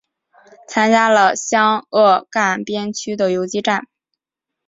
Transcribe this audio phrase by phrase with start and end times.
[0.67, 3.85] 参加了湘鄂赣边区的游击战。